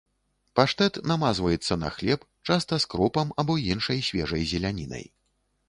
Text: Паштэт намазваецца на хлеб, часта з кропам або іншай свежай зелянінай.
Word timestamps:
Паштэт 0.59 0.93
намазваецца 1.11 1.77
на 1.83 1.91
хлеб, 1.99 2.25
часта 2.49 2.81
з 2.85 2.91
кропам 2.95 3.37
або 3.45 3.59
іншай 3.71 4.05
свежай 4.11 4.43
зелянінай. 4.53 5.05